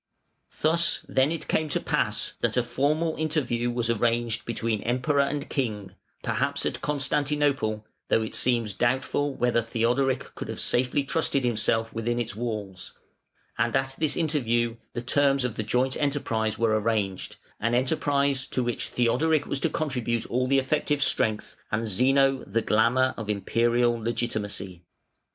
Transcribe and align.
Thus 0.61 1.05
then 1.07 1.31
it 1.31 1.47
came 1.47 1.69
to 1.69 1.79
pass 1.79 2.33
that 2.39 2.57
a 2.57 2.63
formal 2.63 3.15
interview 3.17 3.69
was 3.69 3.87
arranged 3.91 4.45
between 4.45 4.81
Emperor 4.81 5.19
and 5.21 5.47
King 5.47 5.93
(perhaps 6.23 6.65
at 6.65 6.81
Constantinople, 6.81 7.85
though 8.07 8.23
it 8.23 8.33
seems 8.33 8.73
doubtful 8.73 9.35
whether 9.35 9.61
Theodoric 9.61 10.33
could 10.33 10.47
have 10.47 10.59
safely 10.59 11.03
trusted 11.03 11.43
himself 11.43 11.93
within 11.93 12.17
its 12.17 12.35
walls), 12.35 12.95
and 13.59 13.75
at 13.75 13.95
this 13.99 14.17
interview 14.17 14.77
the 14.93 15.03
terms 15.03 15.43
of 15.43 15.53
the 15.53 15.61
joint 15.61 15.95
enterprise 15.95 16.57
were 16.57 16.79
arranged, 16.81 17.35
an 17.59 17.75
enterprise 17.75 18.47
to 18.47 18.63
which 18.63 18.87
Theodoric 18.89 19.45
was 19.45 19.59
to 19.59 19.69
contribute 19.69 20.25
all 20.25 20.47
the 20.47 20.57
effective 20.57 21.03
strength 21.03 21.55
and 21.71 21.87
Zeno 21.87 22.43
the 22.45 22.63
glamour 22.63 23.13
of 23.17 23.29
Imperial 23.29 23.99
legitimacy. 24.01 24.81